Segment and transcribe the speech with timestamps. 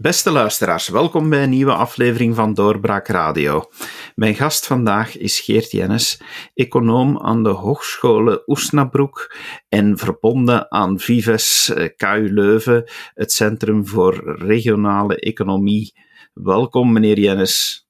[0.00, 3.70] Beste luisteraars, welkom bij een nieuwe aflevering van Doorbraak Radio.
[4.14, 6.20] Mijn gast vandaag is Geert Jennis,
[6.54, 9.36] econoom aan de Hogescholen Oesnabroek
[9.68, 15.92] en verbonden aan Vives eh, KU Leuven, het Centrum voor Regionale Economie.
[16.32, 17.86] Welkom, meneer Jennis.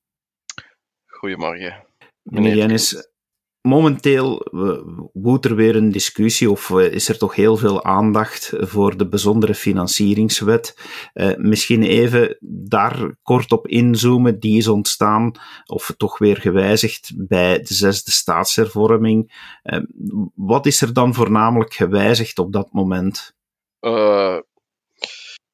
[1.07, 1.85] Goedemorgen.
[2.23, 3.10] Meneer Jennis,
[3.63, 4.47] Momenteel
[5.13, 9.09] woedt er weer een discussie, of eh, is er toch heel veel aandacht voor de
[9.09, 10.77] bijzondere financieringswet.
[11.15, 12.37] Uh, misschien even
[12.69, 14.39] daar kort op inzoomen.
[14.39, 15.33] Die is ontstaan,
[15.67, 19.33] of toch weer gewijzigd bij de zesde staatshervorming.
[19.63, 19.81] Uh,
[20.35, 23.35] wat is er dan voornamelijk gewijzigd op dat moment?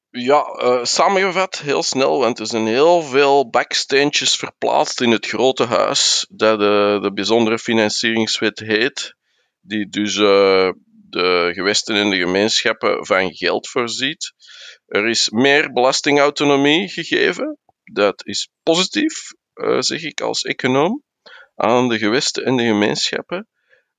[0.09, 5.65] Ja, uh, samengevat heel snel, want er zijn heel veel baksteentjes verplaatst in het grote
[5.65, 9.15] huis dat de, de bijzondere financieringswet heet,
[9.61, 10.71] die dus uh,
[11.09, 14.33] de gewesten en de gemeenschappen van geld voorziet.
[14.85, 19.13] Er is meer belastingautonomie gegeven, dat is positief,
[19.53, 21.03] uh, zeg ik als econoom,
[21.55, 23.47] aan de gewesten en de gemeenschappen.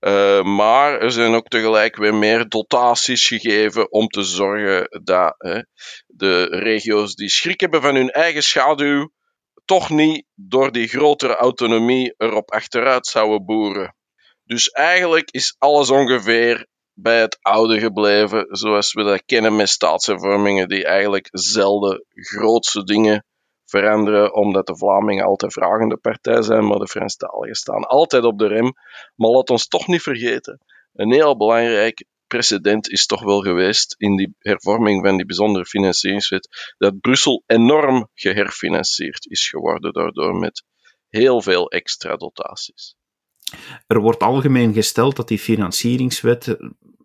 [0.01, 5.61] Uh, maar er zijn ook tegelijk weer meer dotaties gegeven om te zorgen dat hè,
[6.07, 9.11] de regio's die schrik hebben van hun eigen schaduw,
[9.65, 13.95] toch niet door die grotere autonomie erop achteruit zouden boeren.
[14.45, 20.69] Dus eigenlijk is alles ongeveer bij het oude gebleven, zoals we dat kennen met staatshervormingen,
[20.69, 23.25] die eigenlijk zelden grootse dingen
[23.71, 28.47] veranderen, omdat de Vlamingen altijd vragende partij zijn, maar de Franstaligen staan altijd op de
[28.47, 28.73] rem.
[29.15, 30.61] Maar laat ons toch niet vergeten,
[30.93, 36.75] een heel belangrijk precedent is toch wel geweest in die hervorming van die bijzondere financieringswet,
[36.79, 40.65] dat Brussel enorm geherfinancierd is geworden daardoor met
[41.09, 42.97] heel veel extra dotaties.
[43.87, 46.57] Er wordt algemeen gesteld dat die financieringswet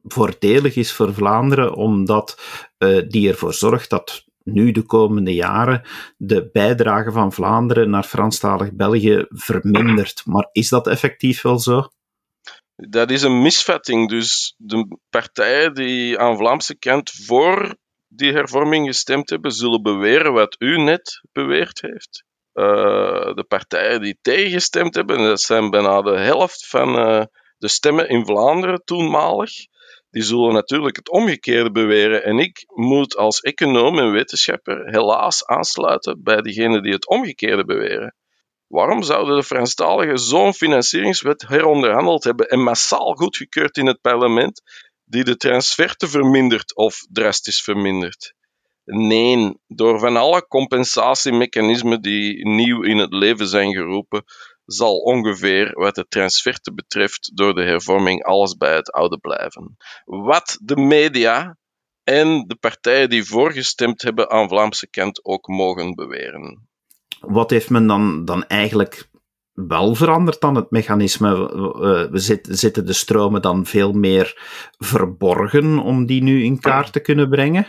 [0.04, 2.42] voordelig is voor Vlaanderen, omdat
[2.78, 5.82] uh, die ervoor zorgt dat nu de komende jaren
[6.18, 10.26] de bijdrage van Vlaanderen naar Franstalig België vermindert.
[10.26, 11.88] Maar is dat effectief wel zo?
[12.76, 14.10] Dat is een misvatting.
[14.10, 17.76] Dus de partijen die aan Vlaamse kant voor
[18.08, 22.24] die hervorming gestemd hebben, zullen beweren wat u net beweerd heeft.
[22.54, 27.24] Uh, de partijen die tegengestemd hebben, dat zijn bijna de helft van uh,
[27.58, 29.52] de stemmen in Vlaanderen toenmalig,
[30.14, 32.24] die zullen natuurlijk het omgekeerde beweren.
[32.24, 38.16] En ik moet als econoom en wetenschapper helaas aansluiten bij diegenen die het omgekeerde beweren.
[38.68, 44.62] Waarom zouden de Franstaligen zo'n financieringswet heronderhandeld hebben en massaal goedgekeurd in het parlement,
[45.04, 48.34] die de transferte vermindert of drastisch vermindert?
[48.86, 54.24] Nee, door van alle compensatiemechanismen die nieuw in het leven zijn geroepen,
[54.66, 59.78] zal ongeveer, wat de transferte betreft, door de hervorming alles bij het oude blijven.
[60.06, 61.58] Wat de media
[62.04, 66.68] en de partijen die voorgestemd hebben aan Vlaamse kant ook mogen beweren.
[67.20, 69.10] Wat heeft men dan, dan eigenlijk
[69.54, 71.30] wel veranderd dan het mechanisme?
[71.30, 74.42] Eh, we zitten de stromen dan veel meer
[74.78, 77.68] verborgen om die nu in kaart te kunnen brengen?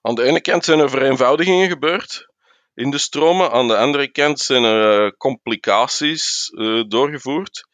[0.00, 2.29] Aan de ene kant zijn er vereenvoudigingen gebeurd
[2.74, 3.50] in de stromen.
[3.50, 7.68] Aan de andere kant zijn er uh, complicaties uh, doorgevoerd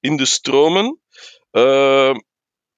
[0.00, 1.00] in de stromen.
[1.52, 2.14] Uh,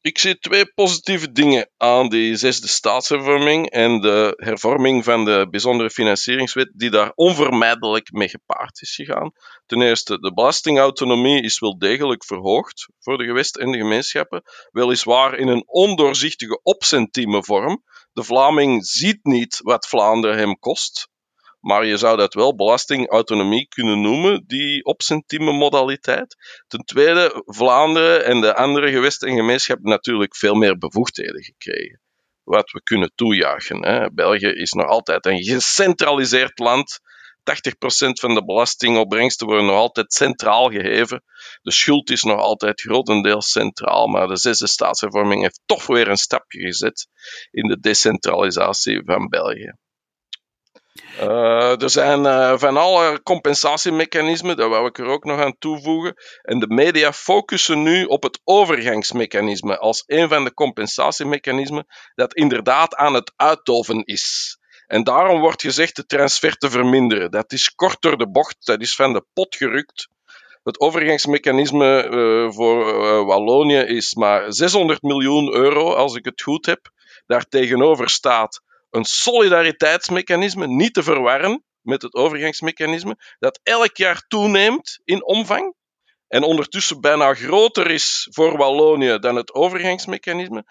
[0.01, 5.91] ik zie twee positieve dingen aan die zesde staatshervorming en de hervorming van de bijzondere
[5.91, 9.33] financieringswet, die daar onvermijdelijk mee gepaard is gegaan.
[9.67, 15.39] Ten eerste, de belastingautonomie is wel degelijk verhoogd voor de gewesten en de gemeenschappen, weliswaar
[15.39, 17.83] in een ondoorzichtige opcentieme vorm.
[18.13, 21.09] De Vlaming ziet niet wat Vlaanderen hem kost,
[21.65, 26.37] maar je zou dat wel belastingautonomie kunnen noemen, die opcentieme modaliteit.
[26.67, 32.01] Ten tweede, Vlaanderen en de andere gewesten en gemeenschappen natuurlijk veel meer bevoegdheden gekregen.
[32.43, 33.85] Wat we kunnen toejuichen.
[33.85, 34.13] Hè.
[34.13, 37.01] België is nog altijd een gecentraliseerd land.
[37.45, 41.25] 80% van de belastingopbrengsten worden nog altijd centraal geheven.
[41.63, 46.17] De schuld is nog altijd grotendeels centraal, maar de zesde staatshervorming heeft toch weer een
[46.17, 47.09] stapje gezet
[47.51, 49.75] in de decentralisatie van België.
[51.21, 56.15] Uh, er zijn uh, van alle compensatiemechanismen, daar wou ik er ook nog aan toevoegen.
[56.43, 62.95] En de media focussen nu op het overgangsmechanisme als een van de compensatiemechanismen dat inderdaad
[62.95, 64.59] aan het uitdoven is.
[64.87, 67.31] En daarom wordt gezegd de transfer te verminderen.
[67.31, 70.09] Dat is kort door de bocht, dat is van de pot gerukt.
[70.63, 72.85] Het overgangsmechanisme uh, voor
[73.25, 76.91] Wallonië is maar 600 miljoen euro, als ik het goed heb.
[77.27, 78.63] Daartegenover staat
[78.95, 85.75] een solidariteitsmechanisme, niet te verwarren met het overgangsmechanisme, dat elk jaar toeneemt in omvang
[86.29, 90.65] en ondertussen bijna groter is voor Wallonië dan het overgangsmechanisme.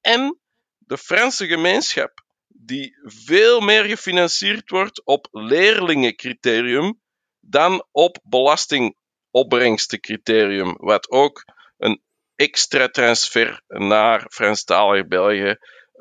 [0.00, 0.38] En
[0.78, 7.00] de Franse gemeenschap die veel meer gefinancierd wordt op leerlingencriterium
[7.40, 11.44] dan op belastingopbrengstencriterium, wat ook
[11.76, 12.02] een
[12.34, 15.56] extra transfer naar Franstalig België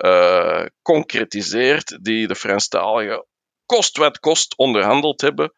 [0.05, 3.25] uh, concretiseert, die de Franstaligen
[3.65, 5.53] kost wat kost onderhandeld hebben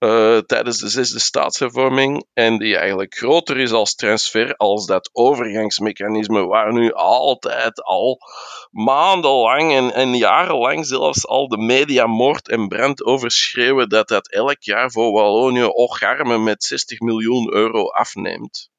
[0.00, 6.46] uh, tijdens de zesde staatshervorming en die eigenlijk groter is als transfer als dat overgangsmechanisme
[6.46, 8.18] waar nu altijd al
[8.70, 14.30] maandenlang en, en jarenlang zelfs al de media moord en brand over schreeuwen dat dat
[14.30, 18.69] elk jaar voor Wallonië ocharme met 60 miljoen euro afneemt.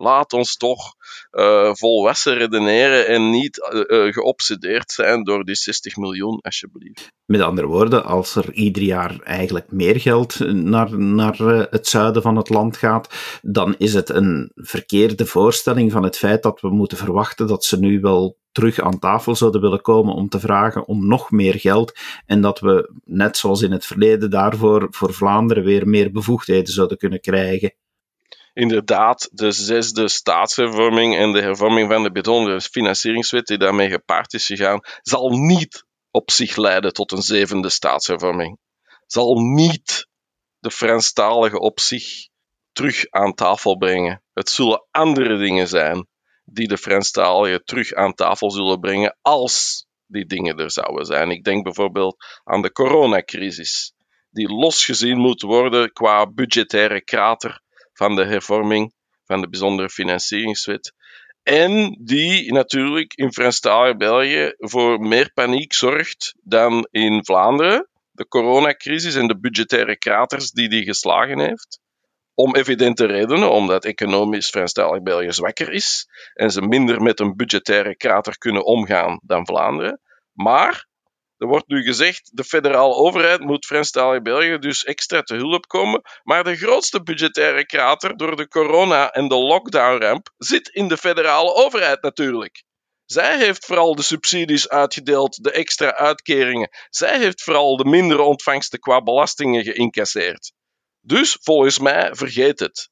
[0.00, 0.94] Laat ons toch
[1.32, 7.12] uh, volwassen redeneren en niet uh, geobsedeerd zijn door die 60 miljoen, alsjeblieft.
[7.24, 11.38] Met andere woorden, als er ieder jaar eigenlijk meer geld naar, naar
[11.70, 16.42] het zuiden van het land gaat, dan is het een verkeerde voorstelling van het feit
[16.42, 20.28] dat we moeten verwachten dat ze nu wel terug aan tafel zouden willen komen om
[20.28, 24.86] te vragen om nog meer geld en dat we, net zoals in het verleden, daarvoor
[24.90, 27.72] voor Vlaanderen weer meer bevoegdheden zouden kunnen krijgen
[28.58, 34.46] inderdaad de zesde staatshervorming en de hervorming van de bijzondere financieringswet die daarmee gepaard is
[34.46, 38.58] gegaan, zal niet op zich leiden tot een zevende staatshervorming.
[39.06, 40.06] Zal niet
[40.58, 42.28] de Franstalige op zich
[42.72, 44.22] terug aan tafel brengen.
[44.32, 46.06] Het zullen andere dingen zijn
[46.44, 51.30] die de Franstaligen terug aan tafel zullen brengen als die dingen er zouden zijn.
[51.30, 53.92] Ik denk bijvoorbeeld aan de coronacrisis,
[54.30, 57.66] die losgezien moet worden qua budgettaire krater
[57.98, 58.92] van de hervorming
[59.24, 60.92] van de bijzondere financieringswet.
[61.42, 67.88] En die natuurlijk in Franstalig België voor meer paniek zorgt dan in Vlaanderen.
[68.10, 71.80] De coronacrisis en de budgettaire kraters die die geslagen heeft.
[72.34, 77.96] Om evidente redenen, omdat economisch Franstalig België zwakker is en ze minder met een budgettaire
[77.96, 80.00] krater kunnen omgaan dan Vlaanderen.
[80.32, 80.87] Maar
[81.38, 86.02] er wordt nu gezegd, de federale overheid moet Franstalig België dus extra te hulp komen.
[86.22, 91.54] Maar de grootste budgettaire krater door de corona en de lockdown-ramp zit in de federale
[91.54, 92.64] overheid natuurlijk.
[93.04, 96.68] Zij heeft vooral de subsidies uitgedeeld, de extra uitkeringen.
[96.90, 100.52] Zij heeft vooral de mindere ontvangsten qua belastingen geïncasseerd.
[101.00, 102.90] Dus volgens mij vergeet het.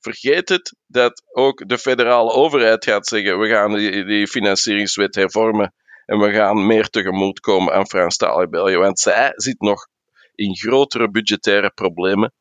[0.00, 5.74] Vergeet het dat ook de federale overheid gaat zeggen: we gaan die, die financieringswet hervormen
[6.08, 8.76] en we gaan meer tegemoet komen aan Franstalig België.
[8.76, 9.88] Want zij zit nog
[10.34, 12.32] in grotere budgettaire problemen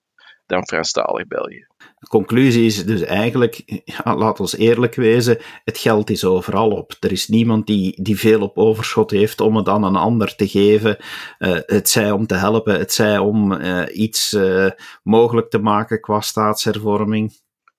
[0.45, 1.67] dan Franstalig België.
[1.99, 6.93] De conclusie is dus eigenlijk, ja, laat ons eerlijk wezen, het geld is overal op.
[6.99, 10.47] Er is niemand die, die veel op overschot heeft om het aan een ander te
[10.47, 10.97] geven.
[11.39, 14.69] Uh, het zij om te helpen, het zij om uh, iets uh,
[15.03, 17.33] mogelijk te maken qua staatshervorming.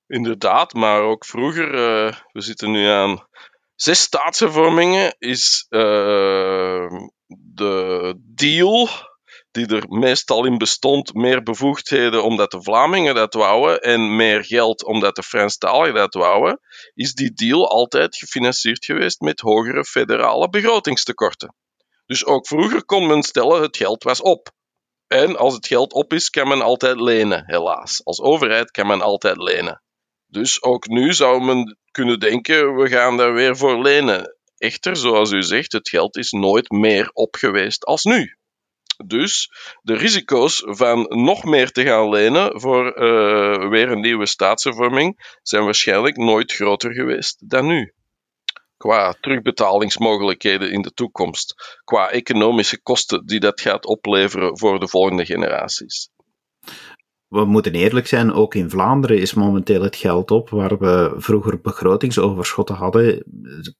[0.07, 1.71] Inderdaad, maar ook vroeger,
[2.33, 3.27] we zitten nu aan
[3.81, 6.91] zes staatshervormingen is uh,
[7.55, 8.89] de deal
[9.51, 14.85] die er meestal in bestond, meer bevoegdheden omdat de Vlamingen dat wouden en meer geld
[14.85, 16.61] omdat de Franstaligen dat wouden,
[16.95, 21.55] is die deal altijd gefinancierd geweest met hogere federale begrotingstekorten.
[22.07, 24.51] Dus ook vroeger kon men stellen, het geld was op.
[25.07, 28.05] En als het geld op is, kan men altijd lenen, helaas.
[28.05, 29.83] Als overheid kan men altijd lenen.
[30.31, 34.37] Dus ook nu zou men kunnen denken, we gaan daar weer voor lenen.
[34.59, 38.37] Echter, zoals u zegt, het geld is nooit meer op geweest als nu.
[39.07, 39.51] Dus
[39.83, 45.65] de risico's van nog meer te gaan lenen voor uh, weer een nieuwe staatshervorming zijn
[45.65, 47.93] waarschijnlijk nooit groter geweest dan nu.
[48.77, 55.25] Qua terugbetalingsmogelijkheden in de toekomst, qua economische kosten die dat gaat opleveren voor de volgende
[55.25, 56.11] generaties
[57.29, 60.51] we moeten eerlijk zijn, ook in Vlaanderen is momenteel het geld op.
[60.51, 63.25] Waar we vroeger begrotingsoverschotten hadden,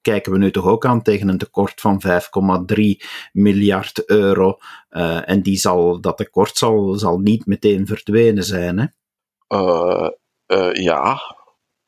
[0.01, 2.85] kijken we nu toch ook aan tegen een tekort van 5,3
[3.33, 4.59] miljard euro.
[4.91, 8.79] Uh, en die zal, dat tekort zal, zal niet meteen verdwenen zijn.
[8.79, 8.87] Hè?
[9.59, 10.09] Uh,
[10.47, 11.21] uh, ja,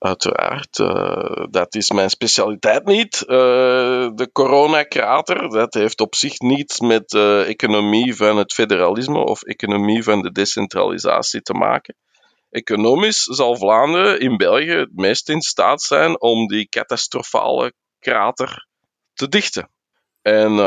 [0.00, 3.22] Uiteraard, uh, dat is mijn specialiteit niet.
[3.22, 3.28] Uh,
[4.14, 10.02] de coronakrater, dat heeft op zich niets met uh, economie van het federalisme of economie
[10.02, 11.96] van de decentralisatie te maken.
[12.50, 18.66] Economisch zal Vlaanderen in België het meest in staat zijn om die catastrofale krater
[19.14, 19.70] te dichten.
[20.22, 20.58] En,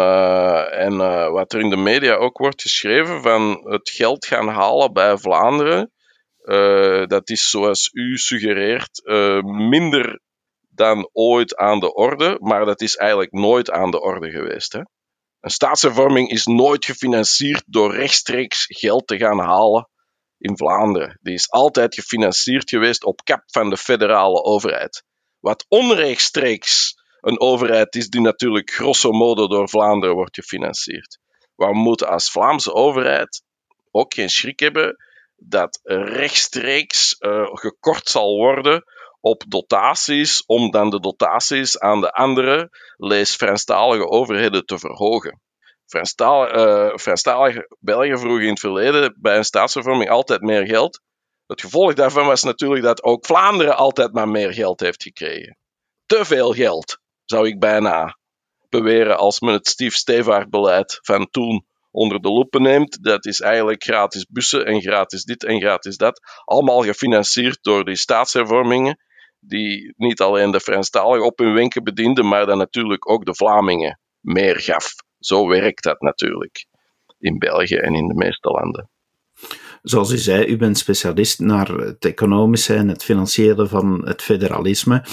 [0.71, 0.97] en
[1.31, 5.91] wat er in de media ook wordt geschreven van het geld gaan halen bij Vlaanderen
[6.43, 10.19] uh, dat is zoals u suggereert uh, minder
[10.69, 14.73] dan ooit aan de orde, maar dat is eigenlijk nooit aan de orde geweest.
[14.73, 14.81] Hè?
[15.39, 19.89] Een staatshervorming is nooit gefinancierd door rechtstreeks geld te gaan halen
[20.38, 21.19] in Vlaanderen.
[21.21, 25.03] Die is altijd gefinancierd geweest op kap van de federale overheid.
[25.39, 31.19] Wat onrechtstreeks een overheid is die natuurlijk grosso modo door Vlaanderen wordt gefinancierd.
[31.55, 33.43] Maar we moeten als Vlaamse overheid
[33.91, 34.97] ook geen schrik hebben
[35.45, 38.83] dat rechtstreeks uh, gekort zal worden
[39.19, 45.41] op dotaties, om dan de dotaties aan de andere, lees Franstalige overheden, te verhogen.
[46.95, 51.01] Franstalige, uh, België vroeg in het verleden bij een staatsvervorming altijd meer geld.
[51.45, 55.57] Het gevolg daarvan was natuurlijk dat ook Vlaanderen altijd maar meer geld heeft gekregen.
[56.05, 58.17] Te veel geld, zou ik bijna
[58.69, 63.03] beweren als men het Steve Stevaart beleid van toen onder de loepen neemt.
[63.03, 66.21] Dat is eigenlijk gratis bussen en gratis dit en gratis dat.
[66.45, 68.97] Allemaal gefinancierd door die staatshervormingen,
[69.39, 74.00] die niet alleen de Franstaligen op hun wenken bedienden, maar dan natuurlijk ook de Vlamingen
[74.19, 74.93] meer gaf.
[75.19, 76.65] Zo werkt dat natuurlijk
[77.19, 78.89] in België en in de meeste landen.
[79.81, 85.03] Zoals u zei, u bent specialist naar het economische en het financiële van het federalisme.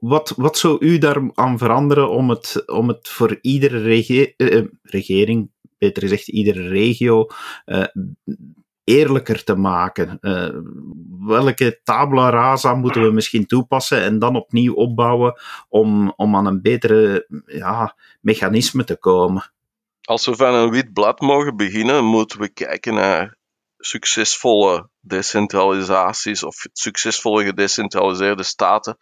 [0.00, 5.50] Wat, wat zou u daaraan veranderen om het, om het voor iedere rege eh, regering,
[5.78, 7.26] beter gezegd iedere regio,
[7.66, 7.84] uh,
[8.84, 10.18] eerlijker te maken?
[10.20, 10.48] Uh,
[11.26, 16.62] welke tabula rasa moeten we misschien toepassen en dan opnieuw opbouwen om, om aan een
[16.62, 19.52] betere ja, mechanisme te komen?
[20.02, 23.37] Als we van een wit blad mogen beginnen, moeten we kijken naar
[23.78, 28.96] succesvolle decentralisaties of succesvolle gedecentraliseerde staten.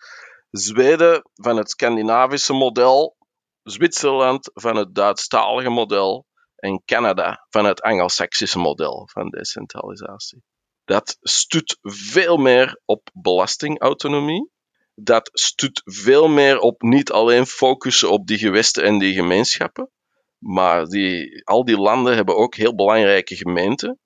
[0.50, 3.16] Zweden van het Scandinavische model,
[3.62, 10.42] Zwitserland van het Duitsstalige model en Canada van het Angelsaksische model van decentralisatie.
[10.84, 14.50] Dat stut veel meer op belastingautonomie.
[14.94, 19.90] Dat stut veel meer op niet alleen focussen op die gewesten en die gemeenschappen,
[20.38, 24.00] maar die, al die landen hebben ook heel belangrijke gemeenten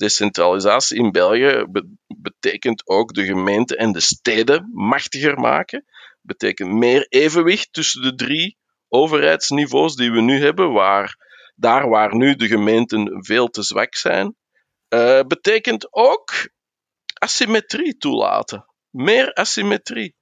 [0.00, 1.66] Decentralisatie in België
[2.06, 5.84] betekent ook de gemeenten en de steden machtiger maken.
[6.20, 11.16] Betekent meer evenwicht tussen de drie overheidsniveaus die we nu hebben, waar,
[11.54, 14.36] daar waar nu de gemeenten veel te zwak zijn.
[14.88, 16.30] Uh, betekent ook
[17.14, 18.66] asymmetrie toelaten.
[18.90, 20.16] Meer asymmetrie.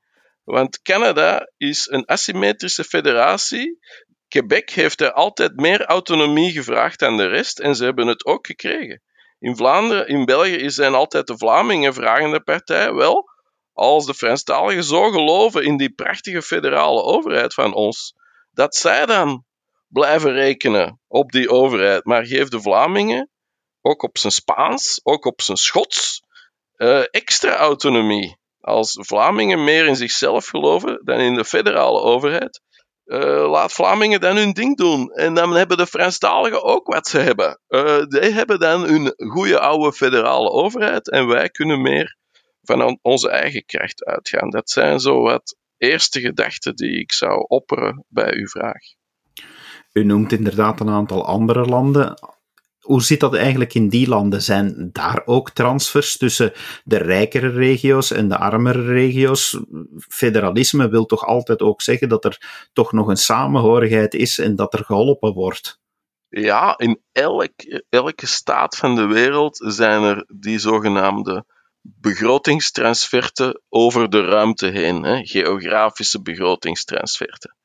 [0.44, 3.78] Want Canada is een asymmetrische federatie.
[4.28, 8.46] Quebec heeft er altijd meer autonomie gevraagd dan de rest en ze hebben het ook
[8.46, 9.02] gekregen.
[9.38, 12.92] In Vlaanderen, in België zijn altijd de Vlamingen vragende partij.
[12.92, 13.28] Wel,
[13.72, 18.14] als de Franstaligen zo geloven in die prachtige federale overheid van ons,
[18.50, 19.44] dat zij dan
[19.88, 22.04] blijven rekenen op die overheid.
[22.04, 23.30] Maar geef de Vlamingen,
[23.82, 26.22] ook op zijn Spaans, ook op zijn Schots,
[26.76, 28.36] uh, extra autonomie.
[28.60, 32.60] Als Vlamingen meer in zichzelf geloven dan in de federale overheid,
[33.08, 35.10] uh, laat Vlamingen dan hun ding doen.
[35.12, 37.60] En dan hebben de Franstaligen ook wat ze hebben.
[37.68, 42.16] Uh, die hebben dan hun goede oude federale overheid en wij kunnen meer
[42.62, 44.50] van onze eigen kracht uitgaan.
[44.50, 48.82] Dat zijn zo wat eerste gedachten die ik zou opperen bij uw vraag.
[49.92, 52.14] U noemt inderdaad een aantal andere landen
[52.88, 54.42] hoe zit dat eigenlijk in die landen?
[54.42, 56.52] Zijn daar ook transfers tussen
[56.84, 59.60] de rijkere regio's en de armere regio's?
[60.08, 64.74] Federalisme wil toch altijd ook zeggen dat er toch nog een samenhorigheid is en dat
[64.74, 65.80] er geholpen wordt?
[66.28, 67.52] Ja, in elk,
[67.88, 71.44] elke staat van de wereld zijn er die zogenaamde
[71.80, 75.24] begrotingstransferten over de ruimte heen, hè?
[75.24, 77.56] geografische begrotingstransferten.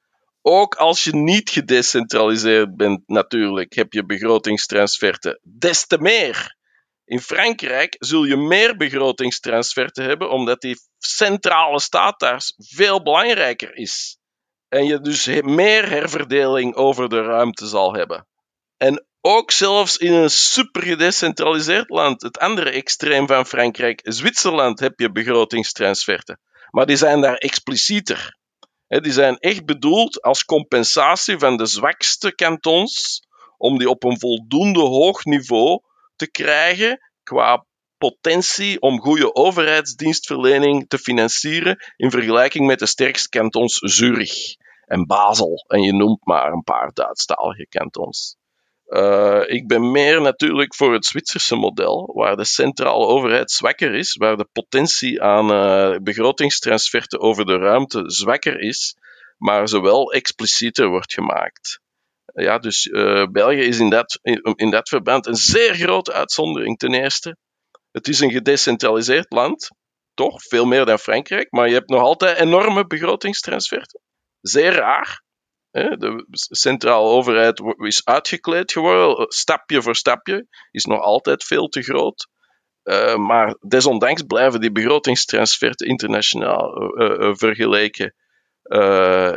[0.46, 5.40] Ook als je niet gedecentraliseerd bent, natuurlijk, heb je begrotingstransferten.
[5.42, 6.56] Des te meer.
[7.06, 14.18] In Frankrijk zul je meer begrotingstransferten hebben, omdat die centrale staat daar veel belangrijker is.
[14.70, 18.28] En je dus meer herverdeling over de ruimte zal hebben.
[18.78, 25.00] En ook zelfs in een super gedecentraliseerd land, het andere extreem van Frankrijk, Zwitserland, heb
[25.00, 26.40] je begrotingstransferten.
[26.70, 28.42] Maar die zijn daar explicieter
[29.02, 33.22] die zijn echt bedoeld als compensatie van de zwakste kantons,
[33.58, 35.82] om die op een voldoende hoog niveau
[36.16, 37.66] te krijgen qua
[37.98, 45.66] potentie om goede overheidsdienstverlening te financieren in vergelijking met de sterkste kantons Zurich en Basel.
[45.68, 48.38] En je noemt maar een paar Duitsstalige kantons.
[48.88, 54.16] Uh, ik ben meer natuurlijk voor het Zwitserse model, waar de centrale overheid zwakker is,
[54.16, 58.96] waar de potentie aan uh, begrotingstransferten over de ruimte zwakker is,
[59.38, 61.80] maar ze wel explicieter wordt gemaakt.
[62.34, 64.20] Ja, dus uh, België is in dat,
[64.56, 66.78] in dat verband een zeer grote uitzondering.
[66.78, 67.38] Ten eerste,
[67.92, 69.70] het is een gedecentraliseerd land,
[70.13, 70.44] toch?
[70.44, 74.02] Veel meer dan Frankrijk, maar je hebt nog altijd enorme begrotingstransferten.
[74.42, 75.23] Zeer raar.
[75.74, 82.27] De centrale overheid is uitgekleed geworden, stapje voor stapje, is nog altijd veel te groot.
[82.84, 88.15] Uh, maar desondanks blijven die begrotingstransferten internationaal uh, vergeleken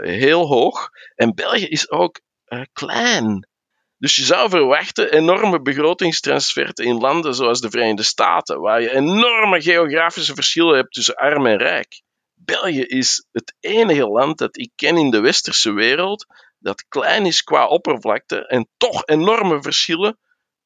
[0.02, 0.88] heel hoog.
[1.14, 2.21] En België is ook
[2.73, 3.49] klein.
[3.99, 9.62] Dus je zou verwachten enorme begrotingstransferten in landen zoals de Verenigde Staten, waar je enorme
[9.62, 12.02] geografische verschillen hebt tussen arm en rijk.
[12.47, 16.26] België is het enige land dat ik ken in de westerse wereld
[16.59, 20.19] dat klein is qua oppervlakte en toch enorme verschillen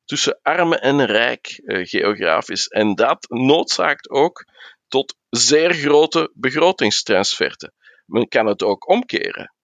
[0.04, 2.66] tussen arme en rijk uh, geografisch.
[2.66, 4.44] En dat noodzaakt ook
[4.88, 7.74] tot zeer grote begrotingstransferten.
[8.06, 9.54] Men kan het ook omkeren.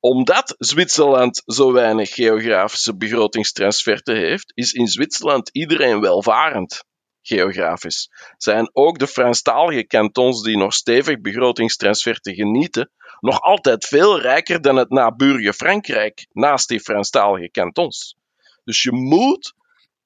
[0.00, 6.84] Omdat Zwitserland zo weinig geografische begrotingstransferten heeft, is in Zwitserland iedereen welvarend
[7.26, 8.10] geografisch.
[8.36, 12.90] Zijn ook de Franstalige kantons die nog stevig begrotingstransferten genieten,
[13.20, 18.16] nog altijd veel rijker dan het naburige Frankrijk naast die Franstalige kantons.
[18.64, 19.54] Dus je moet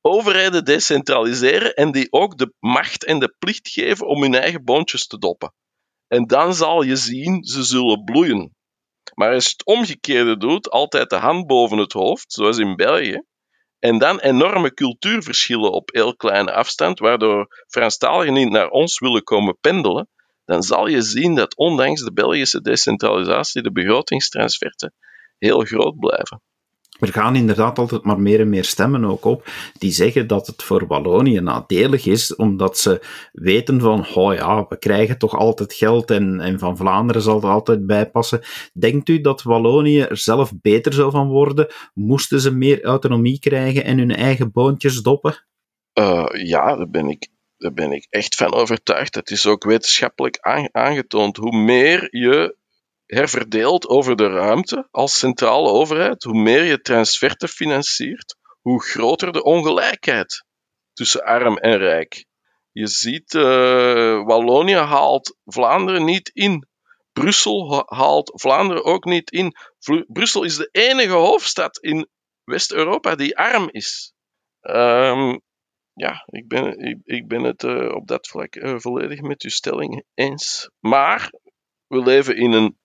[0.00, 5.06] overheden decentraliseren en die ook de macht en de plicht geven om hun eigen boontjes
[5.06, 5.54] te doppen.
[6.08, 8.54] En dan zal je zien, ze zullen bloeien.
[9.14, 13.22] Maar als je het omgekeerde doet, altijd de hand boven het hoofd, zoals in België,
[13.80, 19.58] en dan enorme cultuurverschillen op heel kleine afstand, waardoor Franstaligen niet naar ons willen komen
[19.60, 20.08] pendelen,
[20.44, 24.94] dan zal je zien dat ondanks de Belgische decentralisatie de begrotingstransferten
[25.38, 26.42] heel groot blijven.
[27.00, 30.62] Er gaan inderdaad altijd maar meer en meer stemmen ook op die zeggen dat het
[30.62, 33.00] voor Wallonië nadelig is, omdat ze
[33.32, 37.48] weten van, oh ja, we krijgen toch altijd geld en, en van Vlaanderen zal er
[37.48, 38.40] altijd bijpassen.
[38.72, 41.66] Denkt u dat Wallonië er zelf beter zou van worden?
[41.94, 45.44] Moesten ze meer autonomie krijgen en hun eigen boontjes doppen?
[45.98, 49.14] Uh, ja, daar ben, ik, daar ben ik echt van overtuigd.
[49.14, 50.38] Het is ook wetenschappelijk
[50.72, 51.36] aangetoond.
[51.36, 52.58] Hoe meer je
[53.10, 59.42] herverdeeld over de ruimte als centrale overheid, hoe meer je transferten financiert, hoe groter de
[59.42, 60.44] ongelijkheid
[60.92, 62.24] tussen arm en rijk.
[62.72, 66.68] Je ziet, uh, Wallonië haalt Vlaanderen niet in.
[67.12, 69.54] Brussel haalt Vlaanderen ook niet in.
[70.06, 72.08] Brussel is de enige hoofdstad in
[72.44, 74.12] West-Europa die arm is.
[74.60, 75.40] Um,
[75.92, 80.04] ja, ik ben, ik, ben het uh, op dat vlak uh, volledig met uw stelling
[80.14, 80.70] eens.
[80.80, 81.32] Maar
[81.86, 82.78] we leven in een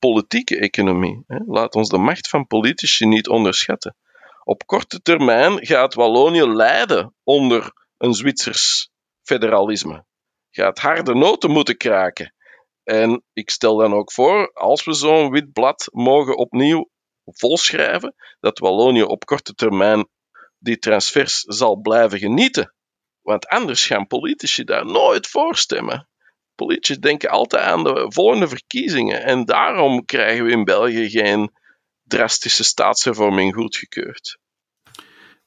[0.00, 1.24] politieke economie.
[1.26, 3.96] Laat ons de macht van politici niet onderschatten.
[4.44, 8.90] Op korte termijn gaat Wallonië lijden onder een Zwitsers
[9.22, 10.04] federalisme.
[10.50, 12.34] Gaat harde noten moeten kraken.
[12.82, 16.90] En ik stel dan ook voor, als we zo'n wit blad mogen opnieuw
[17.24, 20.08] volschrijven, dat Wallonië op korte termijn
[20.58, 22.74] die transfers zal blijven genieten.
[23.20, 26.09] Want anders gaan politici daar nooit voor stemmen
[26.64, 29.22] politici denken altijd aan de volgende verkiezingen.
[29.22, 31.50] En daarom krijgen we in België geen
[32.02, 34.38] drastische staatshervorming goedgekeurd.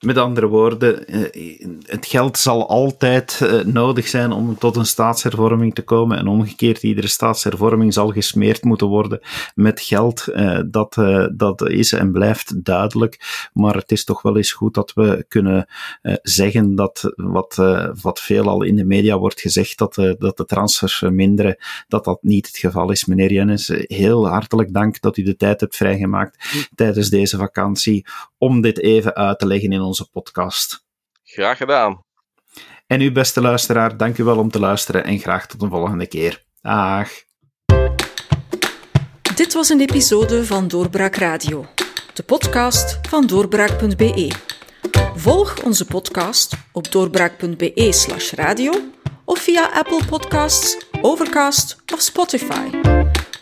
[0.03, 5.75] Met andere woorden, eh, het geld zal altijd eh, nodig zijn om tot een staatshervorming
[5.75, 6.17] te komen.
[6.17, 9.19] En omgekeerd, iedere staatshervorming zal gesmeerd moeten worden
[9.55, 10.27] met geld.
[10.27, 10.95] Eh, dat,
[11.35, 13.49] dat is en blijft duidelijk.
[13.53, 15.67] Maar het is toch wel eens goed dat we kunnen
[16.21, 17.55] zeggen dat wat,
[18.01, 22.47] wat veelal in de media wordt gezegd, dat, dat de transfers verminderen, dat dat niet
[22.47, 23.05] het geval is.
[23.05, 28.05] Meneer Jennis, heel hartelijk dank dat u de tijd hebt vrijgemaakt tijdens deze vakantie
[28.43, 30.85] om dit even uit te leggen in onze podcast.
[31.23, 32.03] Graag gedaan.
[32.87, 36.07] En u, beste luisteraar, dank u wel om te luisteren en graag tot een volgende
[36.07, 36.43] keer.
[36.61, 37.09] Dag.
[39.35, 41.65] Dit was een episode van Doorbraak Radio,
[42.13, 44.31] de podcast van doorbraak.be.
[45.15, 48.71] Volg onze podcast op doorbraak.be/slash radio
[49.25, 52.69] of via Apple Podcasts, Overcast of Spotify.